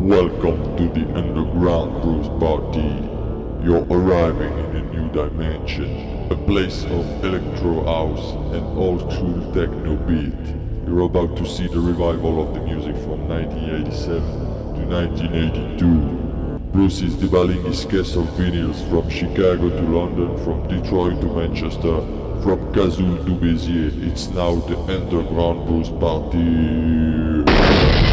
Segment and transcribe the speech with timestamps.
[0.00, 3.02] Welcome to the underground Bruce party.
[3.66, 9.96] You're arriving in a new dimension, a place of electro house and old school techno
[9.96, 10.54] beat.
[10.86, 16.60] You're about to see the revival of the music from 1987 to 1982.
[16.70, 22.00] Bruce is debugging his case of vinyls from Chicago to London, from Detroit to Manchester,
[22.44, 24.00] from Kazoo to Béziers.
[24.08, 28.07] It's now the underground Bruce party.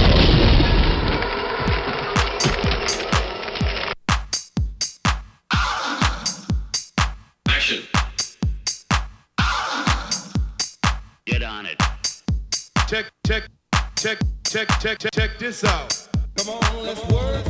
[15.61, 16.07] This out.
[16.37, 17.45] Come on, let's work.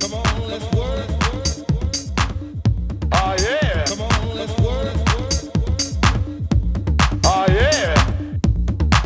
[0.00, 1.06] Come on, let's work.
[3.12, 3.84] Oh yeah.
[3.86, 4.94] Come on, let's work.
[7.24, 8.06] Oh yeah.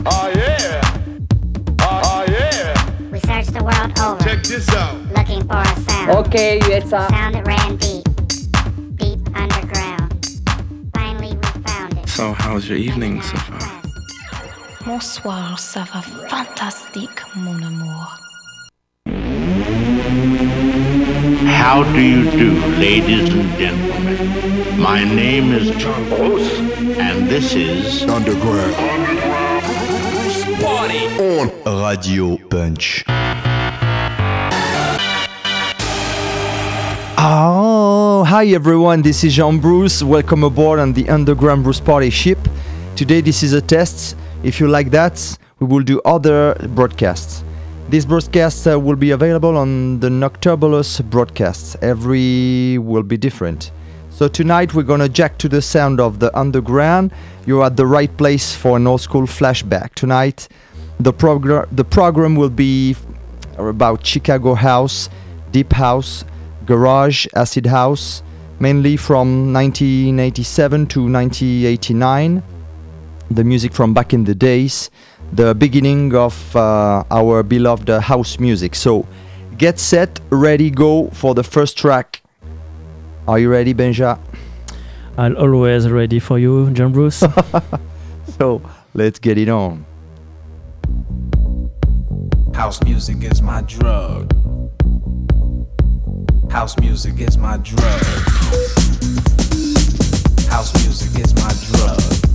[0.07, 0.81] Oh yeah.
[1.81, 3.11] Oh, yeah.
[3.13, 4.97] We searched the world over, Check this out.
[5.13, 6.11] looking for a sound.
[6.11, 7.07] Ok, USA.
[7.09, 8.05] Sound that ran deep,
[8.97, 10.41] deep underground.
[10.93, 12.09] Finally, we found it.
[12.09, 13.46] So, how's your evening so far?
[14.97, 18.17] Bonsoir, ça va fantastique, mon amour.
[21.45, 24.17] How do you do, ladies and gentlemen?
[24.79, 26.51] My name is John Bruce,
[26.99, 28.75] and this is Underground.
[31.21, 31.51] On
[31.83, 33.05] Radio Punch.
[37.19, 40.03] Oh, hi everyone, this is Jean Bruce.
[40.03, 42.39] Welcome aboard on the Underground Bruce Party ship.
[42.95, 44.17] Today, this is a test.
[44.47, 47.43] If you like that, we will do other broadcasts.
[47.89, 51.75] This broadcast uh, will be available on the Nocturnbulous broadcasts.
[51.83, 53.73] Every will be different.
[54.09, 57.11] So tonight we're gonna jack to the sound of the underground.
[57.45, 59.95] You're at the right place for an old school flashback.
[59.97, 60.47] Tonight,
[61.01, 62.95] the program the program will be
[63.59, 65.09] about Chicago house,
[65.51, 66.25] deep house,
[66.67, 68.23] garage, acid house,
[68.61, 72.45] mainly from 1987 to 1989.
[73.31, 74.91] The music from back in the days,
[75.33, 78.75] the beginning of uh, our beloved uh, house music.
[78.75, 79.07] So,
[79.59, 82.23] get set, ready, go for the first track.
[83.27, 84.19] Are you ready, Benja?
[85.19, 87.23] I'll always ready for you, John Bruce.
[88.39, 88.61] So,
[88.93, 89.87] let's get it on.
[92.55, 94.31] House music is my drug.
[96.51, 98.03] House music is my drug.
[100.49, 102.26] House music is my drug.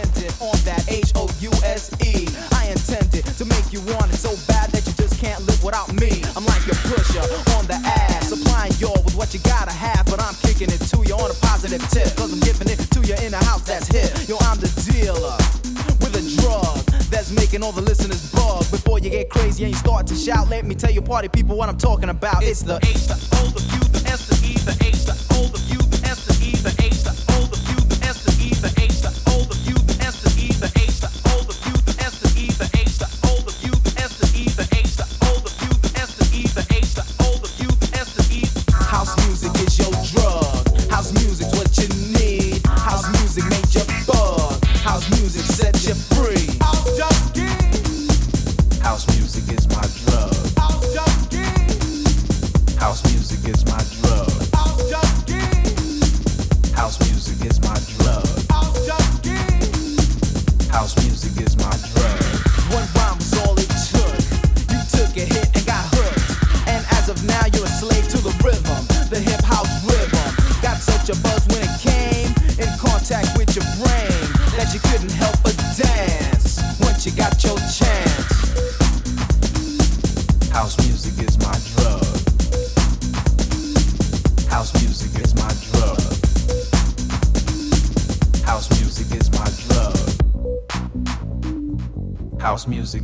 [0.00, 2.28] Dependent on that H O U S E.
[2.52, 5.92] I intended to make you want it so bad that you just can't live without
[5.94, 6.22] me.
[6.36, 7.24] I'm like your pusher
[7.56, 11.04] on the ass, supplying y'all with what you gotta have, but I'm kicking it to
[11.04, 12.16] you on a positive tip.
[12.16, 14.28] Cause I'm giving it to you in a house that's hip.
[14.28, 15.36] Yo, I'm the dealer
[16.00, 16.78] with a drug
[17.10, 18.64] that's making all the listeners bug.
[18.70, 21.56] Before you get crazy and you start to shout, let me tell you, party people,
[21.56, 22.42] what I'm talking about.
[22.42, 23.39] It's the H, O,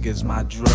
[0.07, 0.66] is my drug.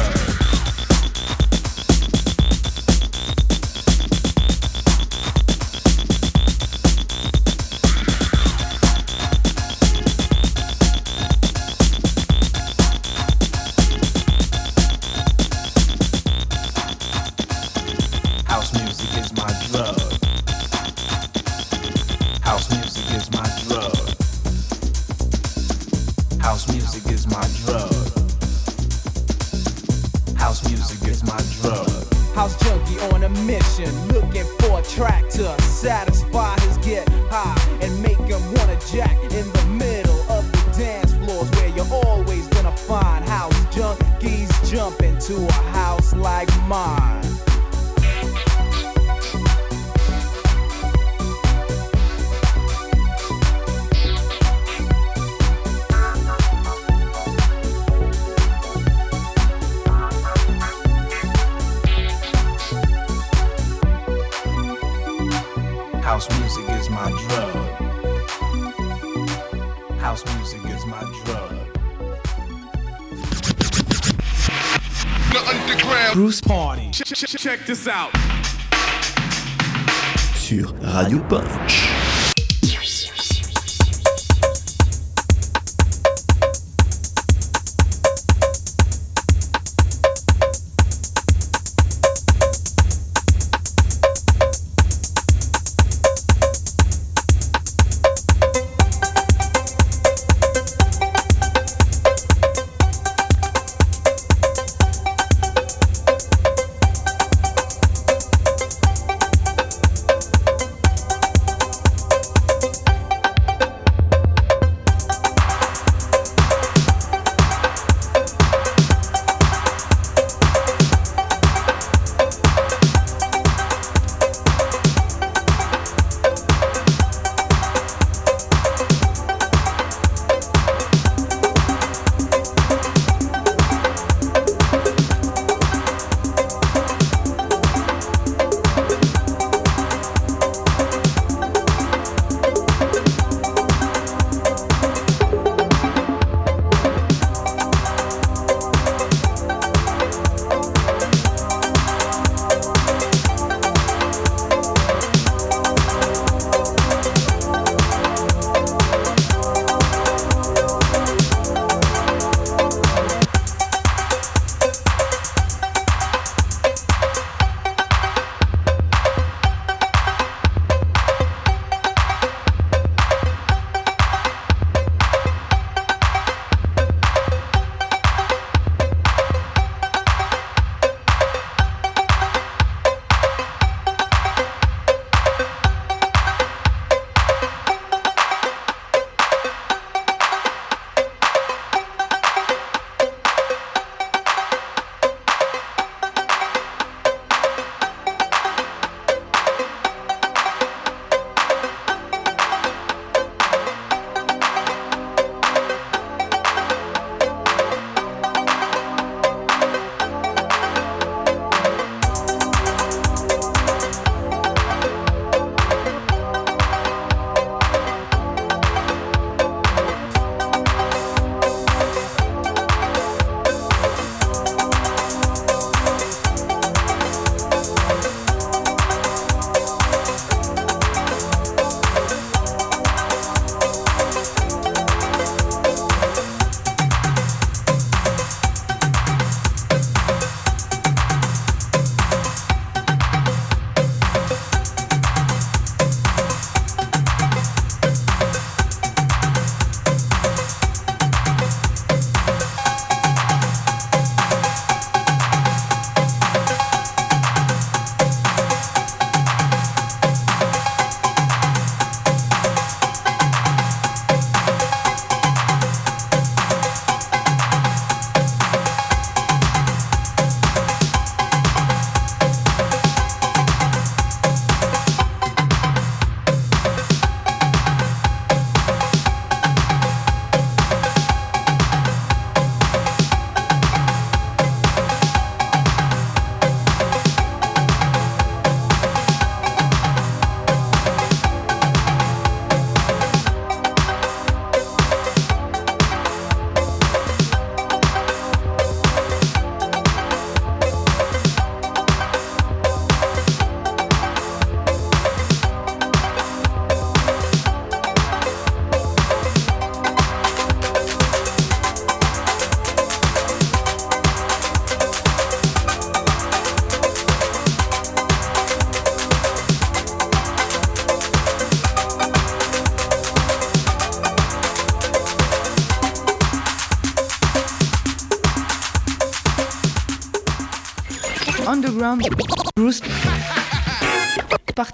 [80.51, 81.90] Sur Radio Punch.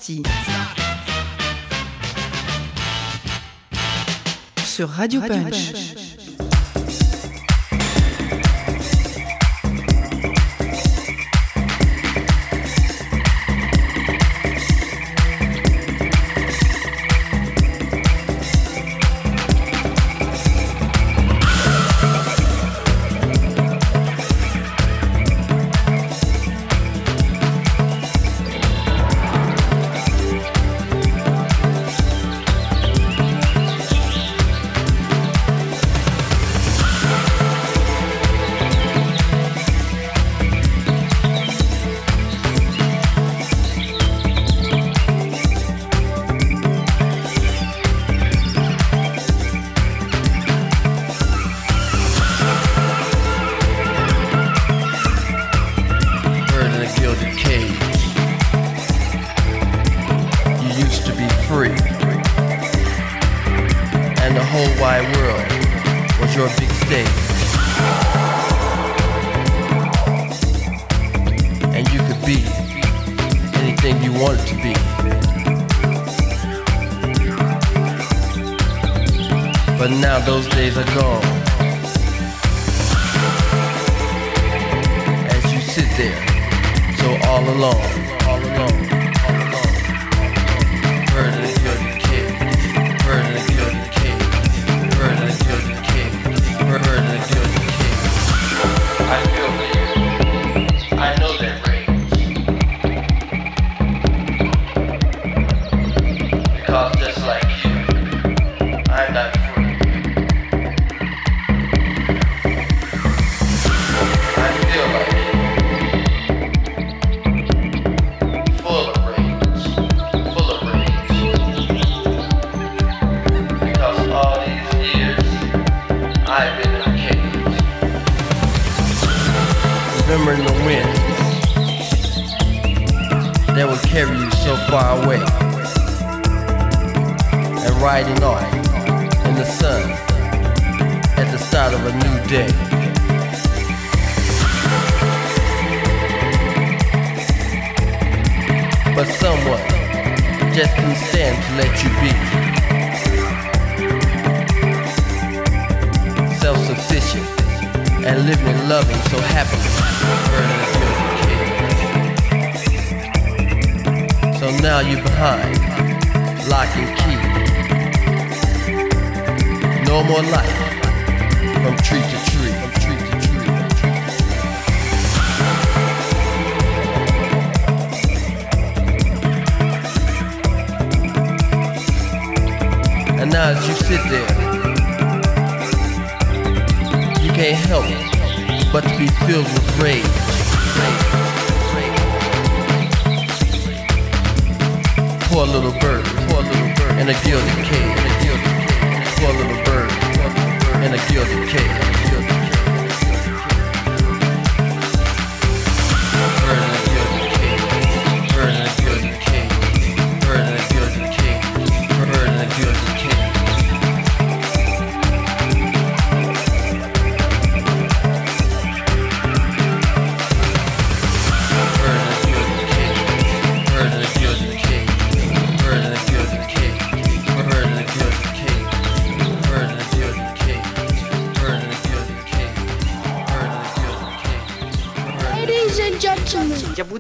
[0.08, 0.24] parti
[4.66, 5.87] sur Radio Punch.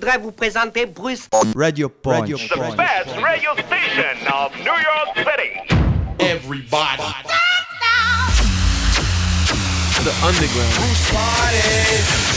[0.08, 1.28] voudrais vous présenter Bruce...
[1.56, 2.22] Radio Punch.
[2.22, 2.72] Radio Punch.
[2.72, 5.60] The best radio station of New York City.
[6.20, 7.04] Everybody.
[10.04, 10.74] The underground.
[10.78, 12.37] Bruce Party.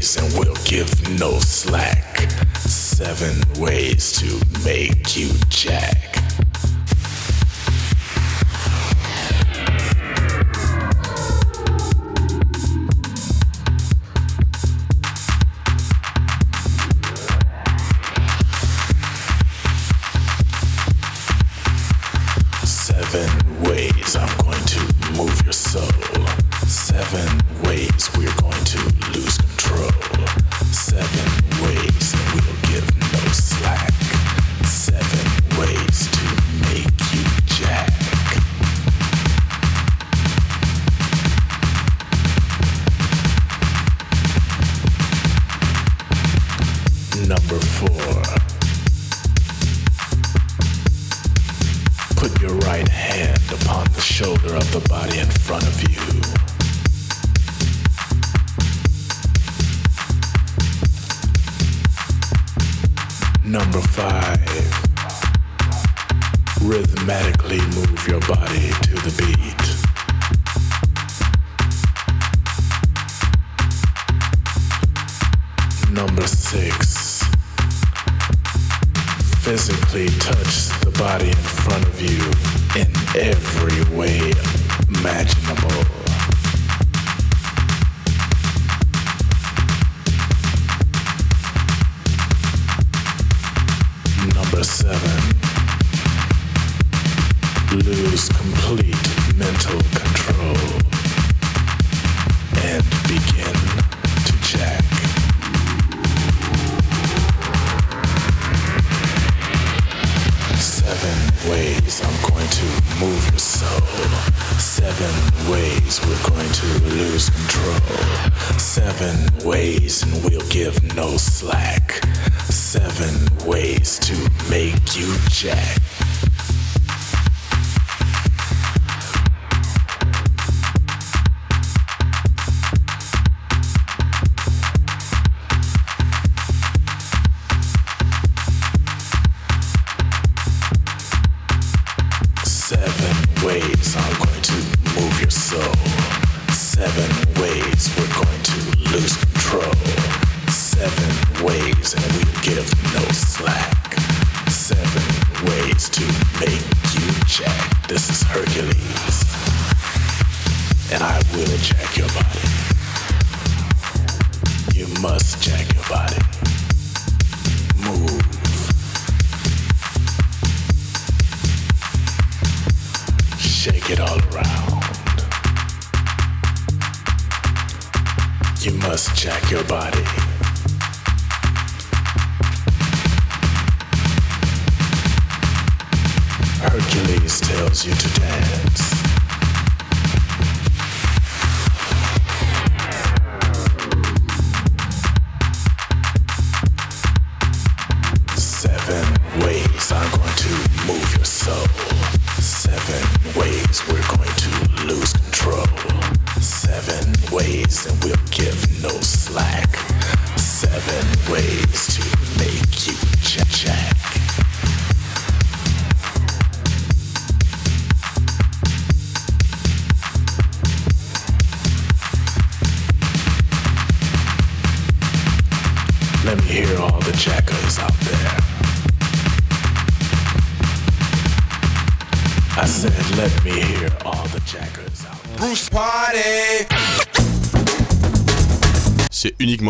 [0.00, 2.30] ways and we'll give no slack.
[2.58, 4.26] Seven ways to
[4.64, 6.09] make you jack.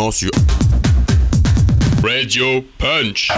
[0.00, 0.30] uniquement sur
[2.02, 3.30] Radio Punch.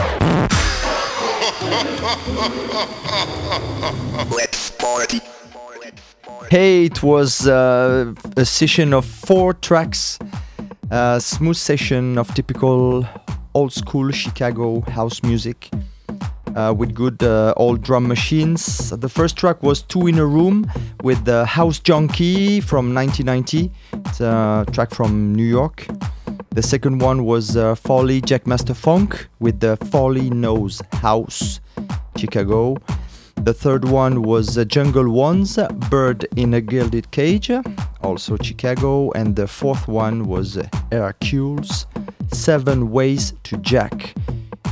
[6.51, 10.19] Hey, it was uh, a session of four tracks,
[10.91, 13.05] a smooth session of typical
[13.55, 15.71] old school Chicago house music.
[16.55, 18.91] Uh, with good uh, old drum machines.
[18.91, 20.71] The first track was Two in a Room
[21.03, 23.73] with the House Junkie from 1990.
[24.11, 25.87] It's a track from New York.
[26.55, 31.61] The second one was uh, Farley Jackmaster Funk with the Farley Knows House,
[32.19, 32.77] Chicago.
[33.37, 35.57] The third one was uh, Jungle Wonz,
[35.89, 37.51] Bird in a Gilded Cage,
[38.03, 39.11] also Chicago.
[39.13, 41.87] And the fourth one was uh, Hercules,
[42.33, 44.15] Seven Ways to Jack,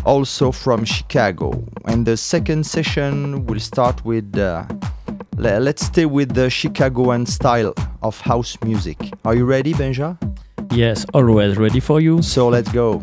[0.04, 1.64] also from Chicago.
[1.86, 4.36] And the second session will start with.
[4.36, 4.66] Uh,
[5.38, 8.98] let's stay with the Chicagoan style of house music.
[9.24, 10.18] Are you ready, Benja?
[10.70, 12.22] Yes, always ready for you.
[12.22, 13.02] So let's go.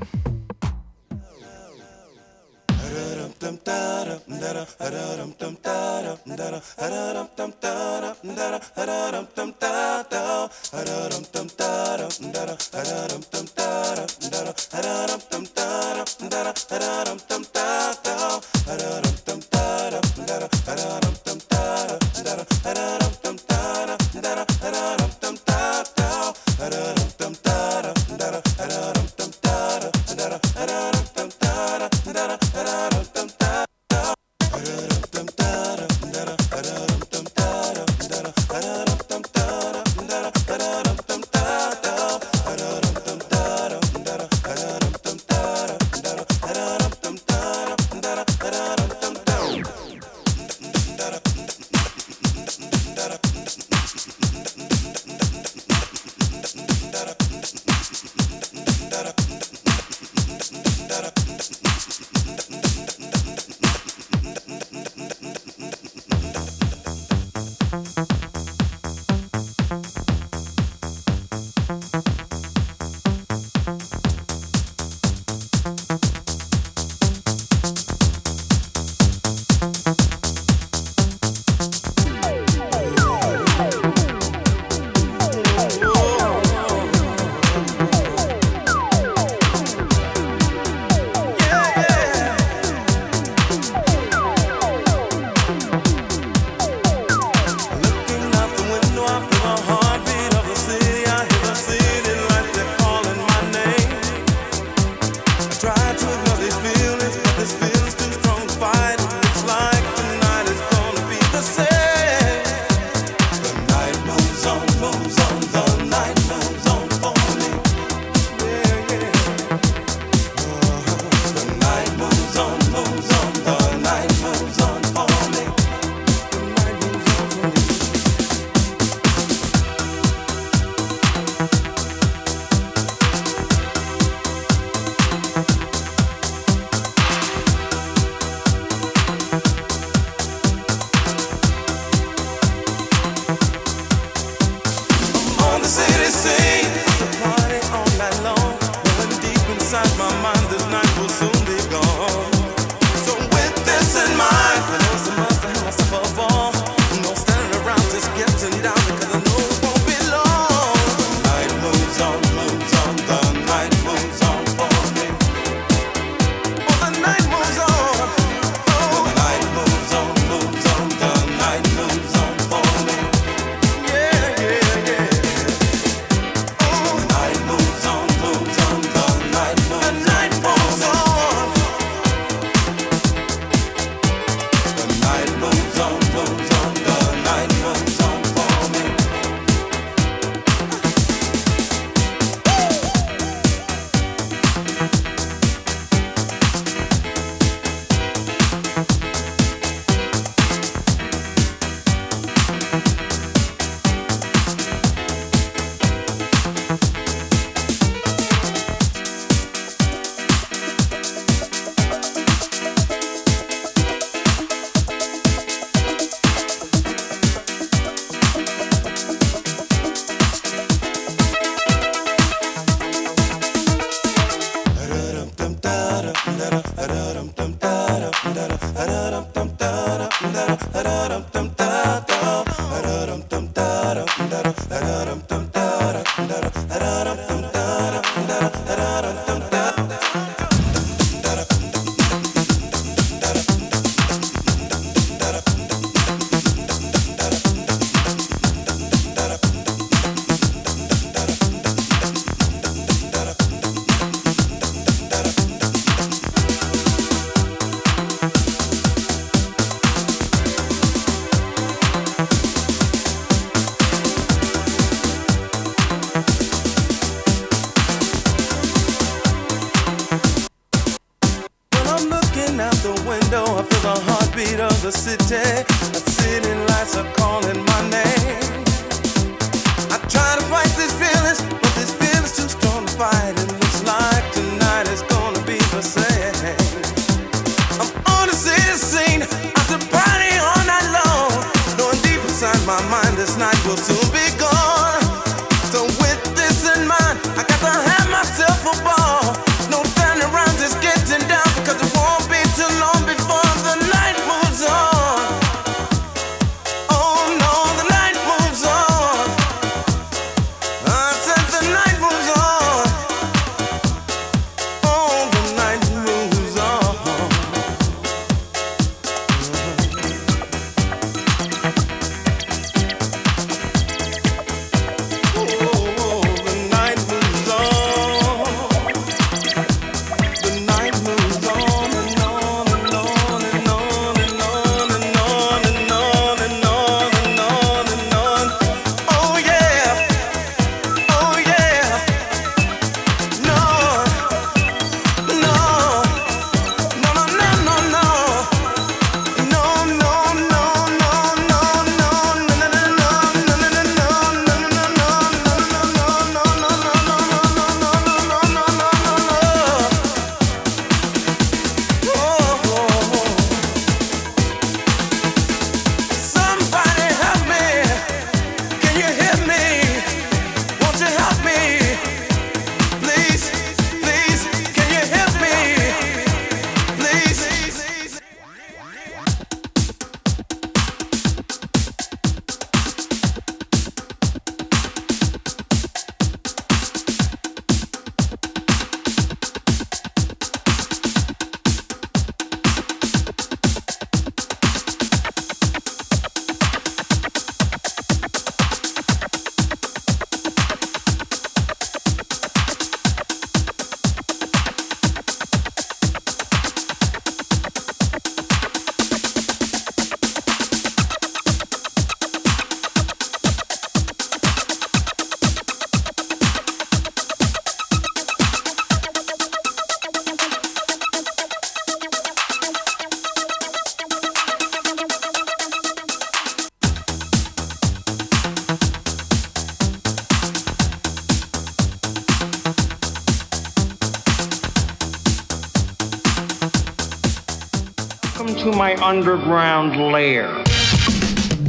[439.18, 440.64] underground lair.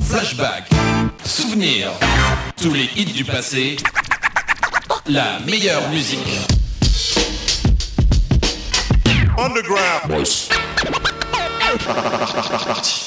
[0.02, 0.68] Flashback,
[1.24, 1.92] souvenirs,
[2.61, 3.76] tous les hits du passé,
[5.06, 6.28] la meilleure musique.
[9.38, 10.08] Underground.
[10.08, 10.48] Boys.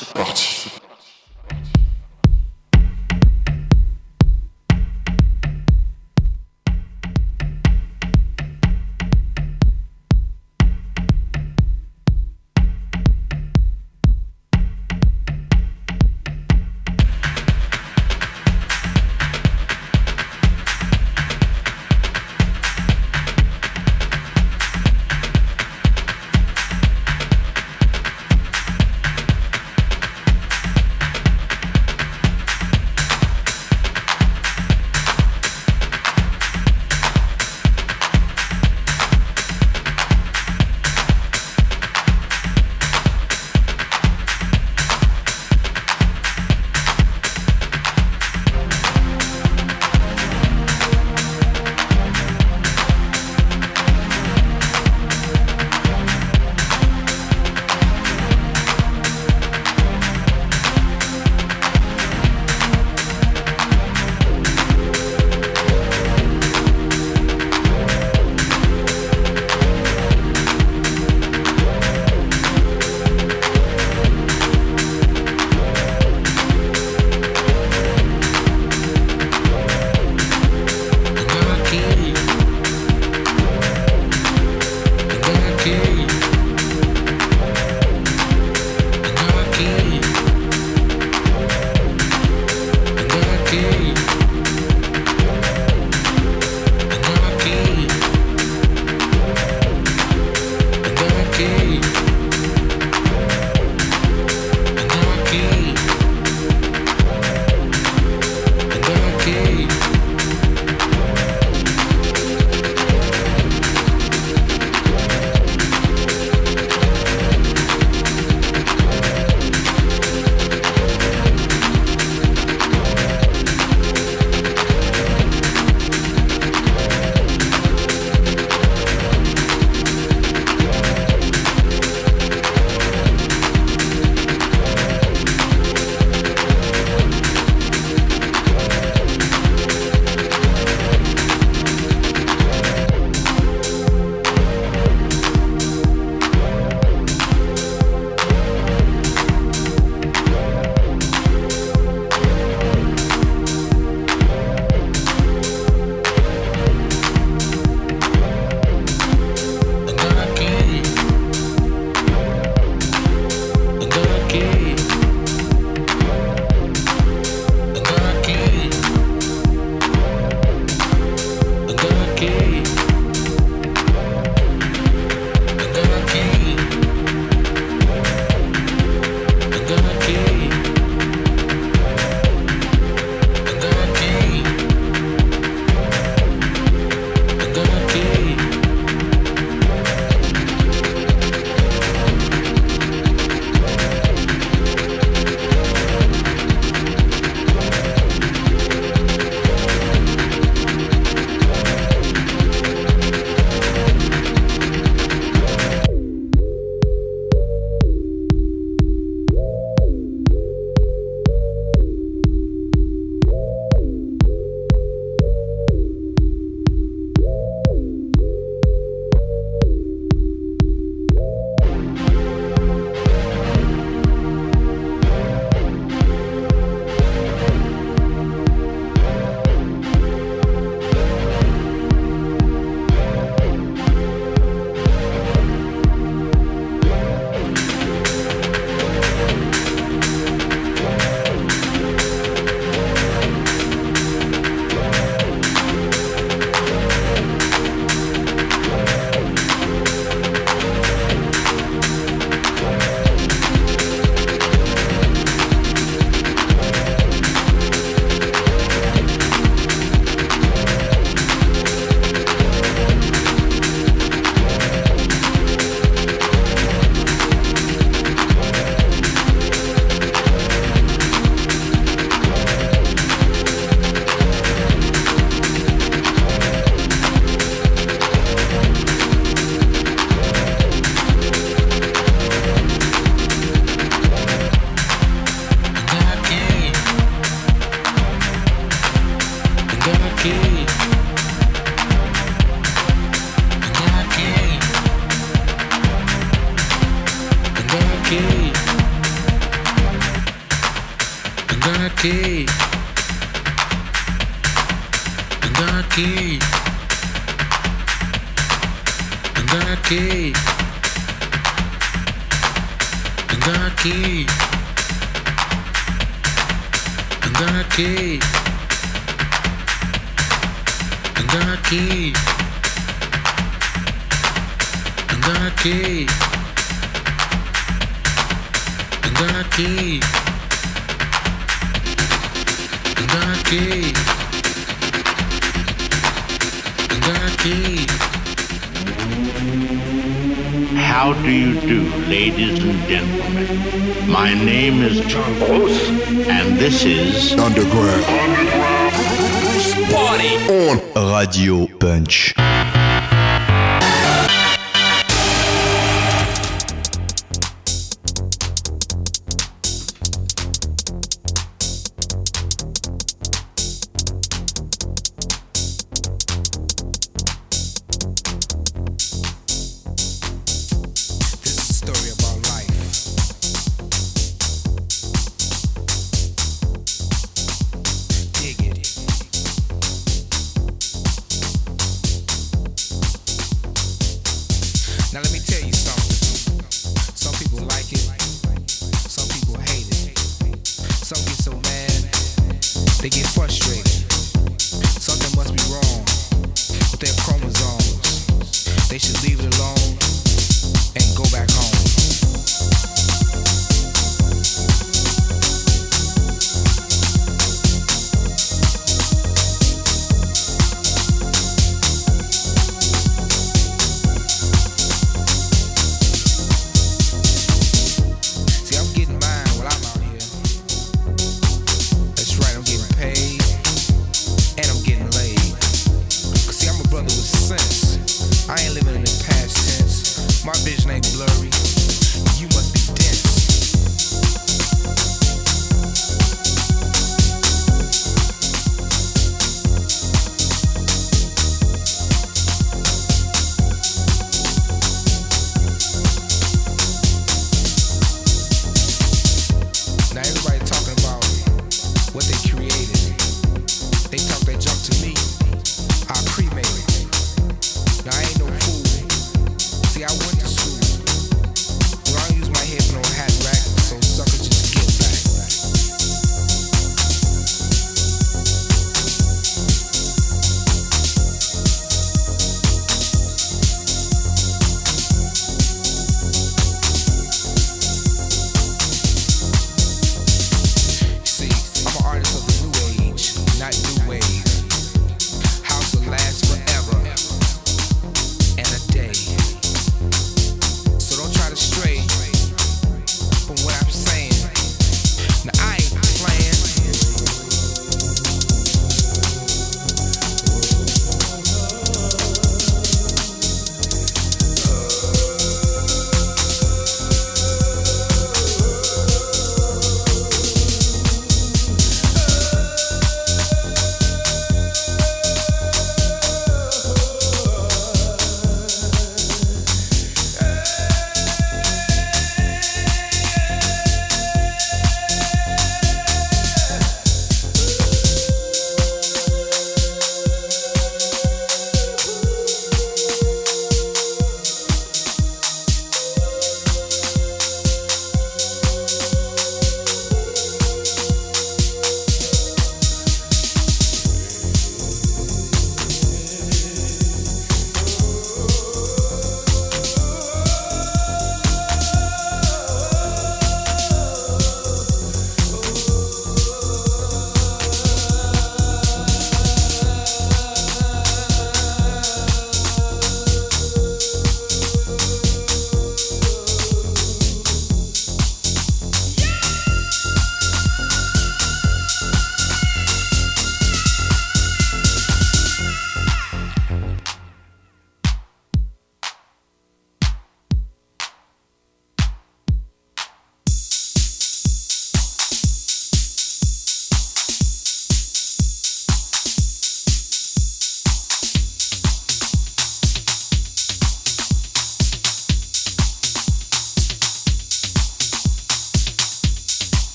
[351.31, 351.70] Radio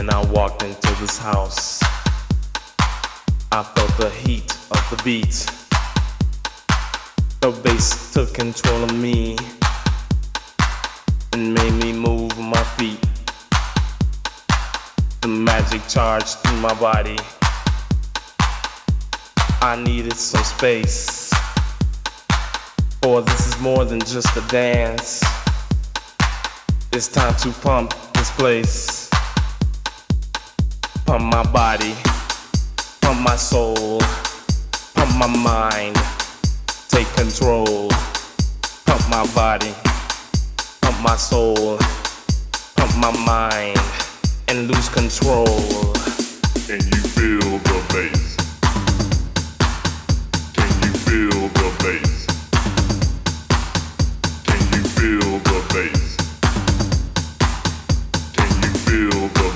[0.00, 1.78] When I walked into this house,
[3.52, 5.46] I felt the heat of the beat.
[7.42, 9.36] The bass took control of me
[11.34, 13.04] and made me move my feet.
[15.20, 17.18] The magic charged through my body.
[19.60, 21.30] I needed some space.
[23.02, 25.22] For this is more than just a dance.
[26.90, 28.99] It's time to pump this place.
[31.10, 31.96] Pump my body,
[33.00, 33.98] pump my soul,
[34.94, 35.96] pump my mind.
[36.86, 37.88] Take control.
[38.86, 39.74] Pump my body,
[40.80, 41.78] pump my soul,
[42.76, 43.80] pump my mind,
[44.46, 45.46] and lose control.
[46.68, 48.36] Can you feel the bass?
[50.54, 52.26] Can you feel the bass?
[54.46, 56.16] Can you feel the bass?
[58.36, 59.49] Can you feel the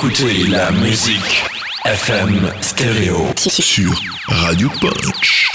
[0.00, 1.44] Écoutez la musique
[1.84, 3.90] FM stéréo sur
[4.28, 5.50] Radio Punch.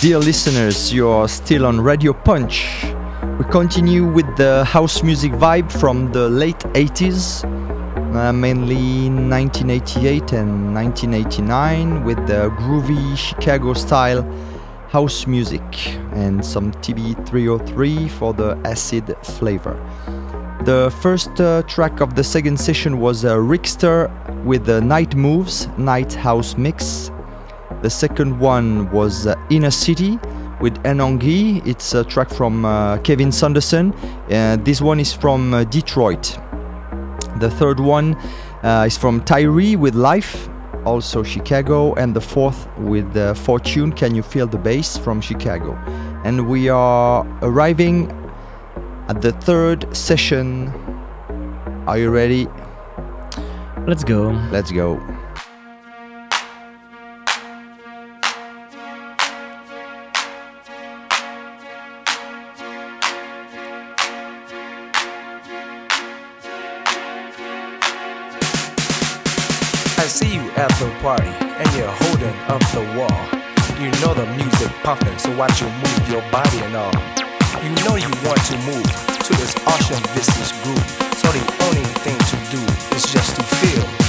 [0.00, 2.86] Dear listeners, you're still on Radio Punch.
[3.36, 7.44] We continue with the house music vibe from the late 80s,
[8.14, 14.24] uh, mainly 1988 and 1989, with the groovy Chicago style
[14.90, 15.62] house music
[16.14, 19.76] and some TB303 for the acid flavor.
[20.70, 24.08] The first uh, track of the second session was uh, Rickster
[24.44, 27.10] with the Night Moves Night House Mix.
[27.82, 30.20] The second one was uh, Inner City
[30.60, 31.66] with Enongi.
[31.66, 33.92] It's a track from uh, Kevin Saunderson.
[34.30, 36.38] Uh, this one is from uh, Detroit.
[37.40, 38.16] The third one
[38.62, 40.48] is from Tyree with Life,
[40.84, 41.94] also Chicago.
[41.94, 45.74] And the fourth with Fortune, Can You Feel the Bass from Chicago.
[46.24, 48.19] And we are arriving
[49.10, 50.68] at the third session.
[51.88, 52.46] Are you ready?
[53.84, 54.30] Let's go.
[54.52, 55.00] Let's go.
[69.98, 73.26] I see you at the party and you're holding up the wall.
[73.82, 77.29] You know the music pumping, so watch you move your body and all.
[77.62, 78.86] You know you want to move
[79.26, 80.90] to this awesome vicious groove.
[81.18, 83.99] So the only thing to do is just to feel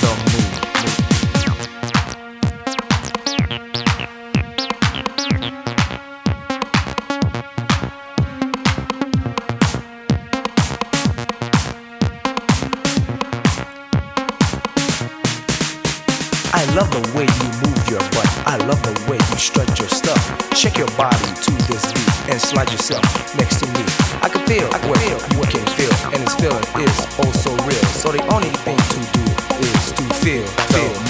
[18.52, 20.20] I love the way you stretch your stuff.
[20.58, 23.02] Shake your body to this beat and slide yourself
[23.38, 23.80] next to me.
[24.22, 27.56] I can feel I can feel you can feel, and this feeling is oh so
[27.64, 27.86] real.
[27.96, 29.24] So the only thing to do
[29.72, 31.01] is to feel feel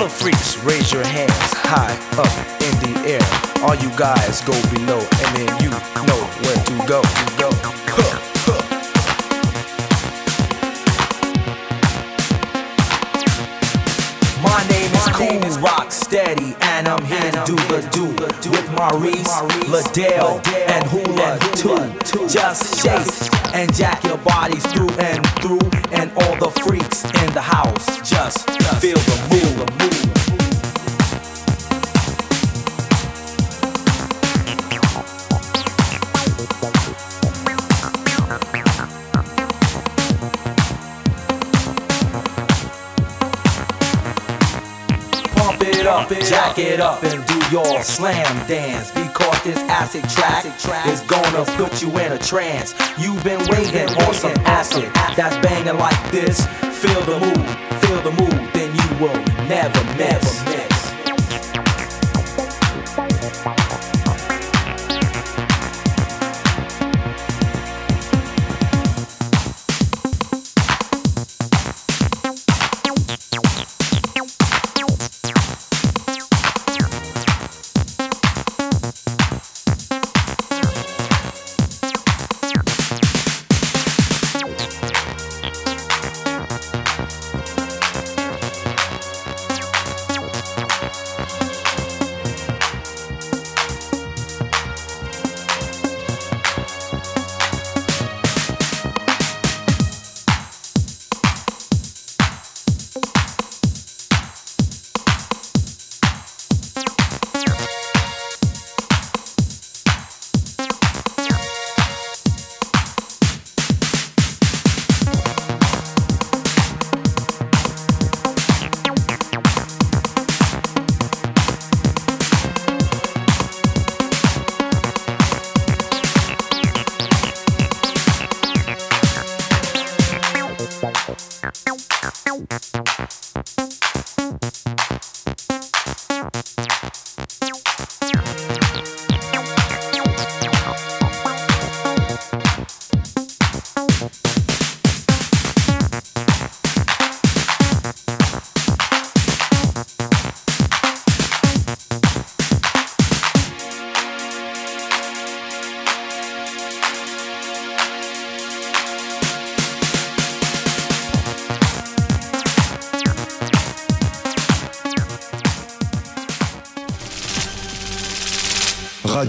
[0.00, 1.32] Other freaks, raise your hands
[1.66, 1.90] high
[2.22, 2.30] up
[2.62, 3.64] in the air.
[3.66, 5.70] All you guys go below, and then you
[6.06, 7.02] know where to go.
[7.36, 7.50] Go.
[14.40, 17.82] My name is Kool Rock Steady, and I'm here to do the
[18.40, 19.26] do with Maurice,
[19.66, 22.28] Ladell, and Hula too.
[22.28, 25.58] Just shake and jack your bodies through and through,
[25.92, 28.48] and all the freaks in the house just
[28.80, 30.17] feel the move.
[46.10, 48.90] Up, jack it up, and do your slam dance.
[48.92, 50.46] Because this acid track
[50.86, 52.74] is gonna put you in a trance.
[52.98, 56.46] You've been waiting on some acid that's banging like this.
[56.80, 59.78] Feel the move, feel the move, then you will never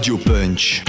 [0.00, 0.82] Radio Punch.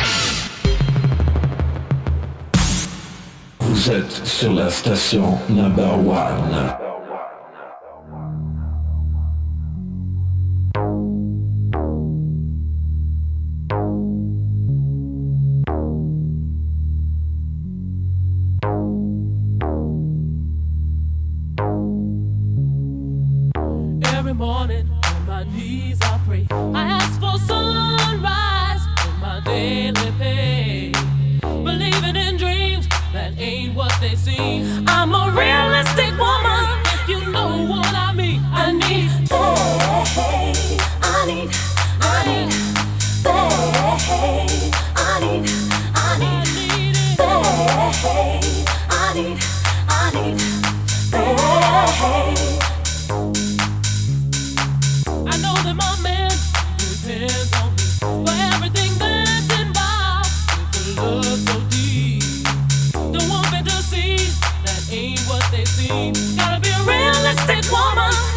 [3.59, 6.80] Vous êtes sur la station Number One.
[66.37, 68.30] Gotta be a realistic woman.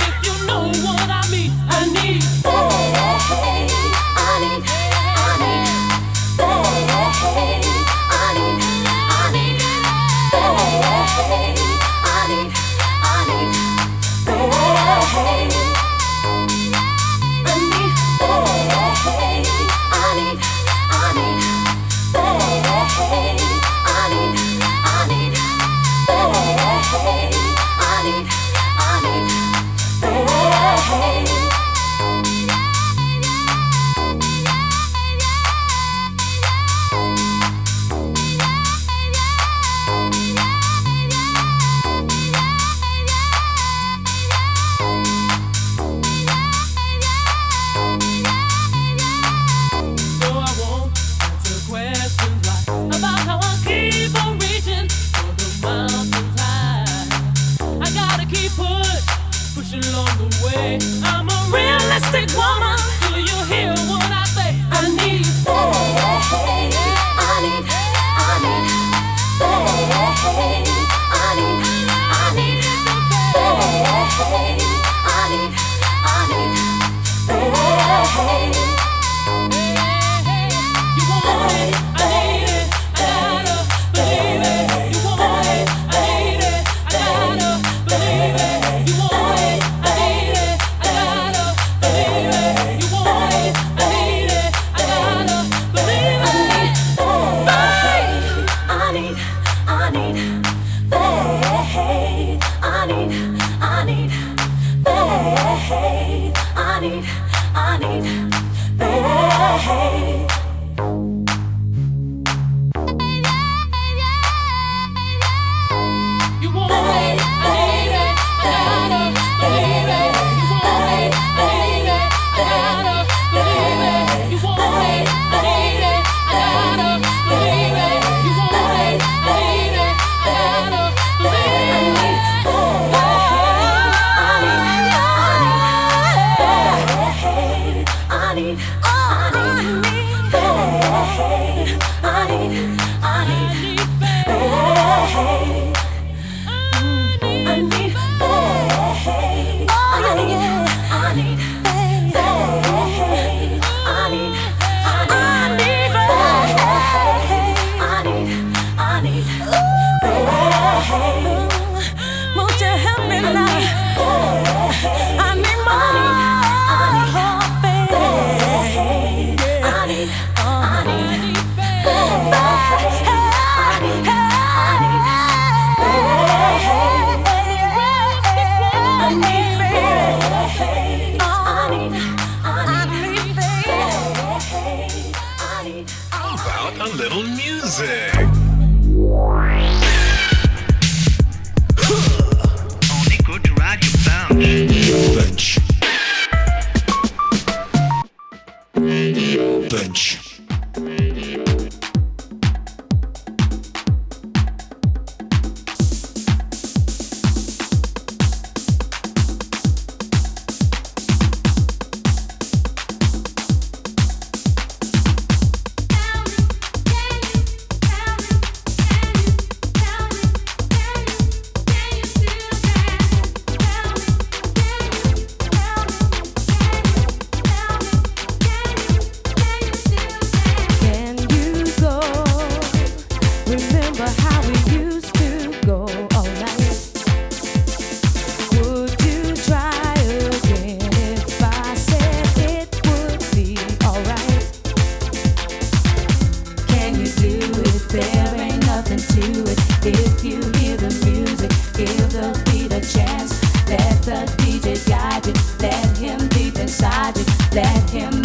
[254.05, 255.33] the DJ guide you.
[255.61, 257.25] Let him deep inside you.
[257.53, 258.24] Let him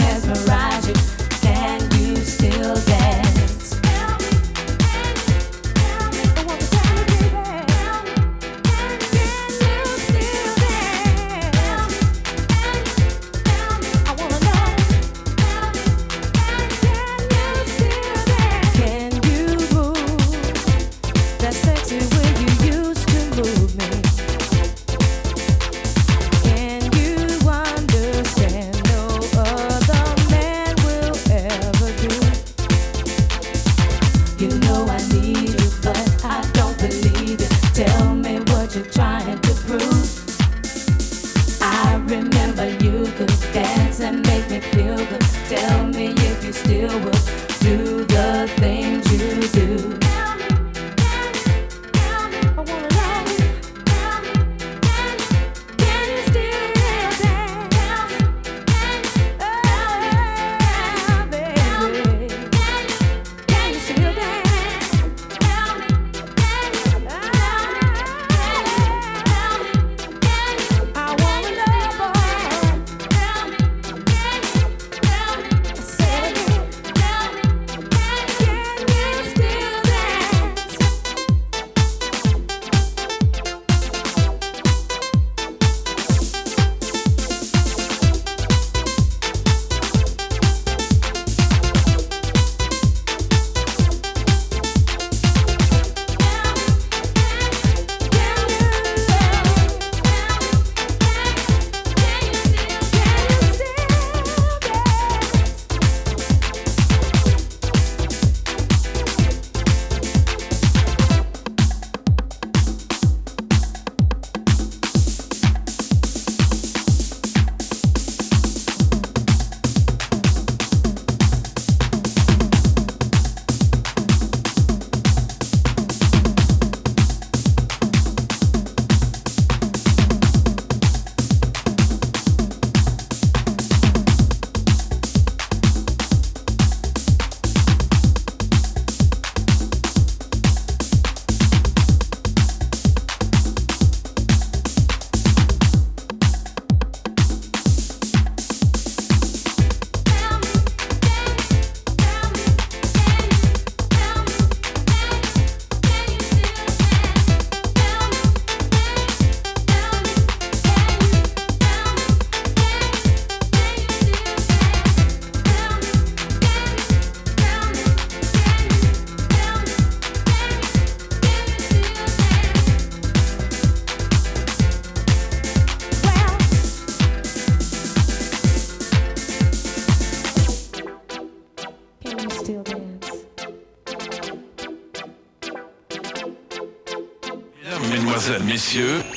[188.72, 189.09] Messieurs.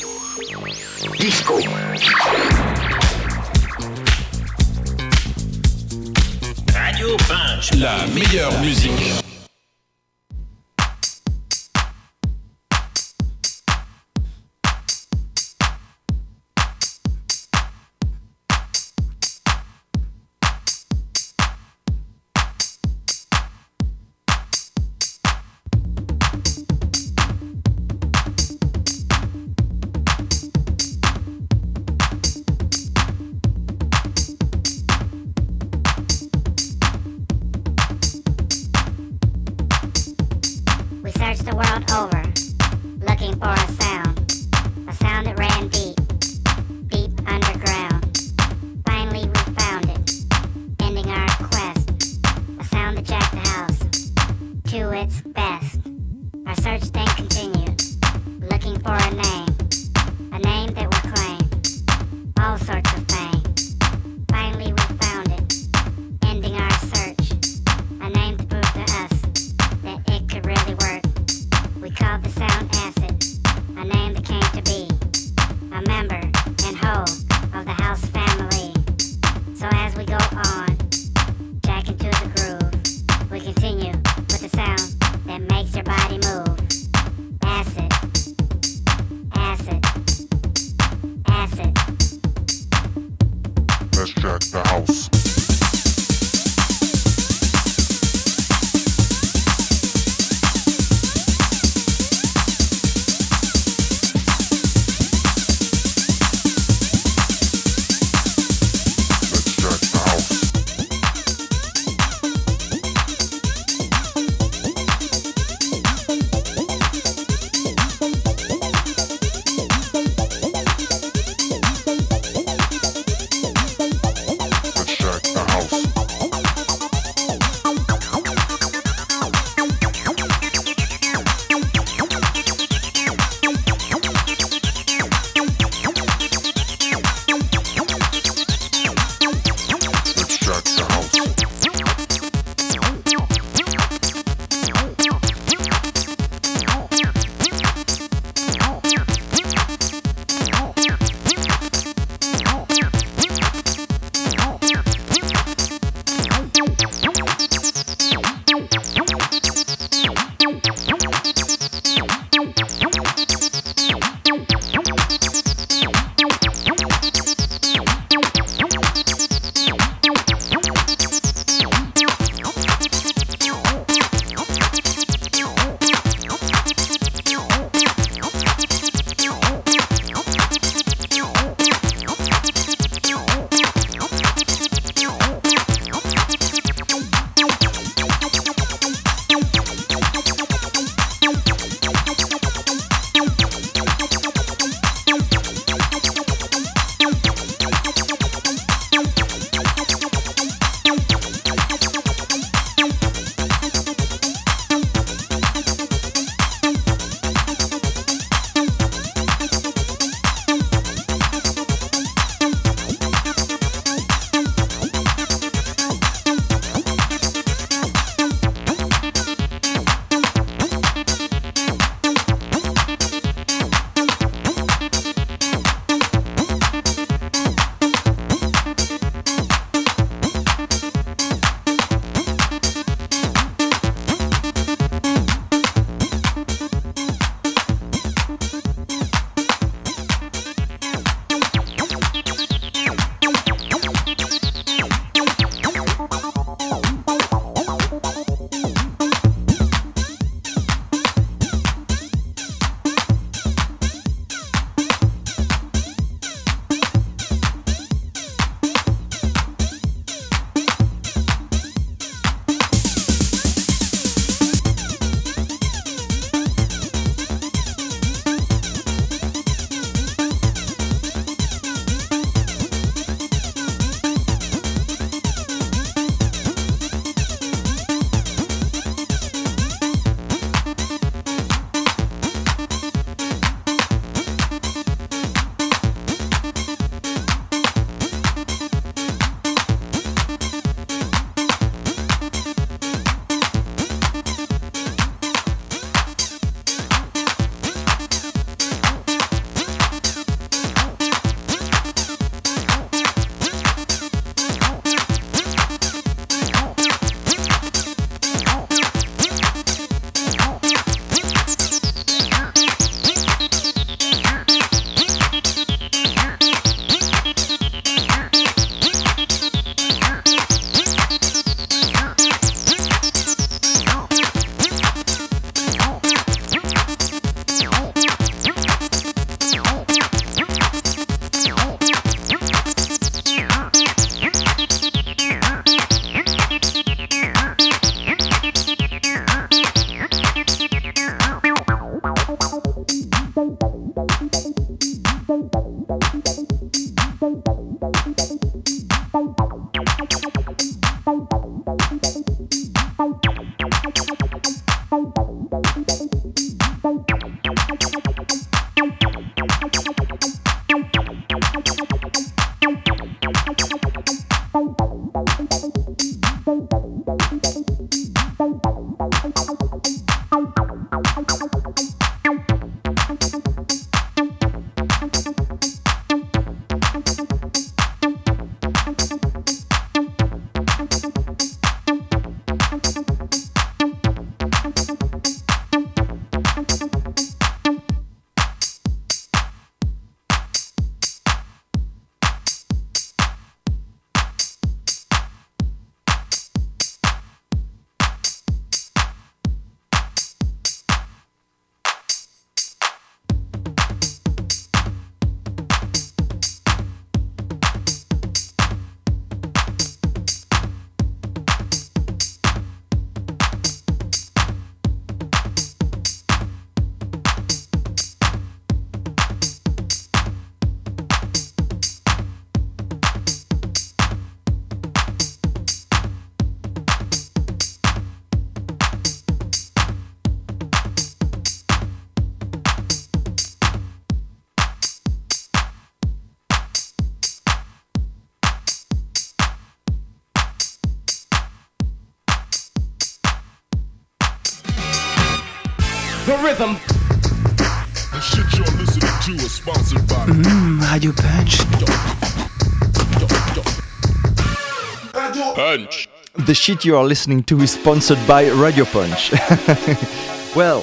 [456.34, 459.32] The shit you are listening to is sponsored by Radio Punch.
[460.56, 460.80] well,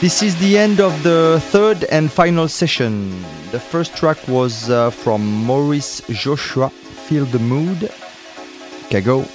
[0.00, 3.10] this is the end of the third and final session.
[3.50, 7.92] The first track was uh, from Maurice Joshua, Feel the Mood,
[8.88, 9.26] Chicago.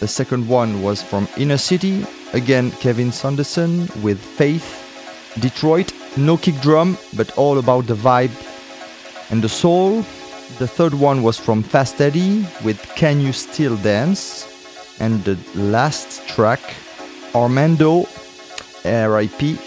[0.00, 6.58] The second one was from Inner City, again Kevin Saunderson with Faith, Detroit, no kick
[6.62, 8.32] drum, but all about the vibe
[9.30, 10.02] and the soul.
[10.58, 14.46] The third one was from Fast Eddie with Can You Still Dance?
[15.00, 16.60] And the last track,
[17.34, 18.06] Armando,
[18.84, 19.58] RIP.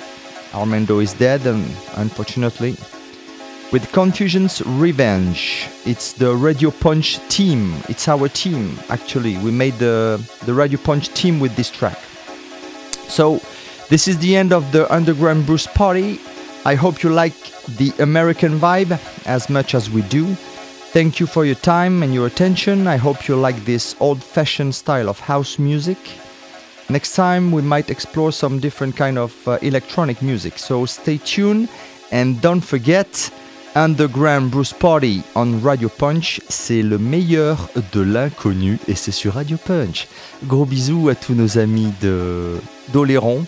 [0.53, 1.65] Armando is dead, um,
[1.95, 2.77] unfortunately.
[3.71, 5.67] With Confusion's Revenge.
[5.85, 7.73] It's the Radio Punch team.
[7.89, 9.37] It's our team, actually.
[9.39, 11.97] We made the, the Radio Punch team with this track.
[13.09, 13.41] So,
[13.89, 16.19] this is the end of the Underground Bruce Party.
[16.63, 17.35] I hope you like
[17.77, 20.35] the American vibe as much as we do.
[20.95, 22.87] Thank you for your time and your attention.
[22.87, 25.97] I hope you like this old fashioned style of house music.
[26.89, 30.57] Next time we might explore some different kind of uh, electronic music.
[30.57, 31.67] So stay tuned
[32.13, 33.29] and don't forget
[33.75, 39.57] Underground Bruce Party on Radio Punch, c'est le meilleur de l'inconnu et c'est sur Radio
[39.57, 40.07] Punch.
[40.45, 42.55] Gros bisous à tous nos amis de
[42.93, 43.45] d'Oléron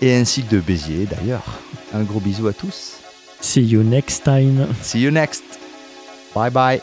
[0.00, 1.58] et ainsi que de Béziers d'ailleurs.
[1.92, 2.98] Un gros bisou à tous.
[3.40, 4.68] See you next time.
[4.82, 5.63] See you next.
[6.34, 6.82] Bye bye.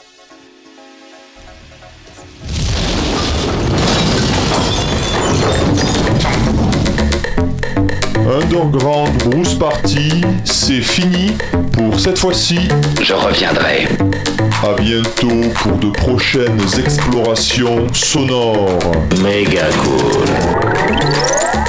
[8.26, 11.36] Underground Bruce Party, c'est fini
[11.74, 12.60] pour cette fois-ci.
[13.02, 13.88] Je reviendrai.
[14.64, 18.80] À bientôt pour de prochaines explorations sonores.
[19.22, 21.61] Méga cool.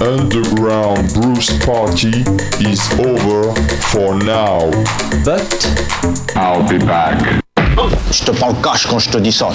[0.00, 2.24] Underground Bruce Party
[2.60, 3.54] is over
[3.92, 4.70] for now.
[5.24, 5.48] But
[6.34, 7.40] I'll be back.
[8.10, 9.50] je te prends le cash quand je te dis ça.